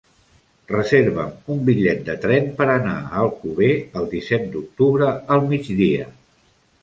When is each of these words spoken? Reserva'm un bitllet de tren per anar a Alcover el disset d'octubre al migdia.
Reserva'm 0.69 1.51
un 1.55 1.59
bitllet 1.67 1.99
de 2.07 2.15
tren 2.23 2.47
per 2.61 2.67
anar 2.77 2.95
a 3.01 3.21
Alcover 3.25 3.69
el 4.01 4.09
disset 4.15 4.49
d'octubre 4.55 5.11
al 5.37 5.45
migdia. 5.55 6.09